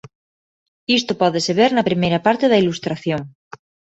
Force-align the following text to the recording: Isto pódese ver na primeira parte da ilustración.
Isto 0.97 1.11
pódese 1.21 1.51
ver 1.59 1.71
na 1.73 1.87
primeira 1.89 2.19
parte 2.27 2.45
da 2.51 2.61
ilustración. 2.63 3.21